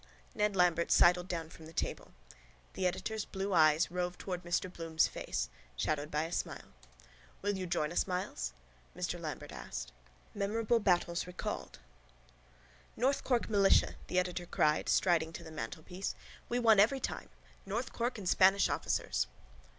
[0.33, 2.11] Ned Lambert sidled down from the table.
[2.73, 6.73] The editor's blue eyes roved towards Mr Bloom's face, shadowed by a smile.
[7.43, 8.51] —Will you join us, Myles?
[8.95, 9.91] Ned Lambert asked.
[10.33, 11.77] MEMORABLE BATTLES RECALLED
[12.97, 13.93] —North Cork militia!
[14.07, 16.15] the editor cried, striding to the mantelpiece.
[16.49, 17.29] We won every time!
[17.67, 19.27] North Cork and Spanish officers!